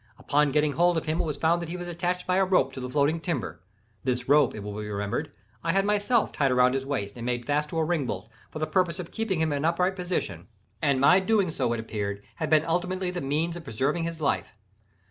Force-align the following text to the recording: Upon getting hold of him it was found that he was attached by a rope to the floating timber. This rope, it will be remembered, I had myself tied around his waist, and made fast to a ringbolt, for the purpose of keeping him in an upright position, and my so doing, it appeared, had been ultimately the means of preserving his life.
Upon 0.17 0.51
getting 0.51 0.71
hold 0.73 0.97
of 0.97 1.05
him 1.05 1.21
it 1.21 1.25
was 1.25 1.37
found 1.37 1.61
that 1.61 1.69
he 1.69 1.77
was 1.77 1.87
attached 1.87 2.25
by 2.25 2.37
a 2.37 2.43
rope 2.43 2.73
to 2.73 2.79
the 2.79 2.89
floating 2.89 3.19
timber. 3.19 3.61
This 4.03 4.27
rope, 4.27 4.55
it 4.55 4.61
will 4.63 4.73
be 4.75 4.89
remembered, 4.89 5.31
I 5.63 5.73
had 5.73 5.85
myself 5.85 6.31
tied 6.33 6.49
around 6.49 6.73
his 6.73 6.87
waist, 6.87 7.13
and 7.15 7.23
made 7.23 7.45
fast 7.45 7.69
to 7.69 7.77
a 7.77 7.83
ringbolt, 7.85 8.27
for 8.49 8.57
the 8.57 8.65
purpose 8.65 8.97
of 8.97 9.11
keeping 9.11 9.39
him 9.39 9.51
in 9.53 9.57
an 9.59 9.65
upright 9.65 9.95
position, 9.95 10.47
and 10.81 10.99
my 10.99 11.19
so 11.19 11.25
doing, 11.25 11.49
it 11.49 11.79
appeared, 11.79 12.23
had 12.37 12.49
been 12.49 12.65
ultimately 12.65 13.11
the 13.11 13.21
means 13.21 13.55
of 13.55 13.63
preserving 13.63 14.05
his 14.05 14.19
life. 14.19 14.55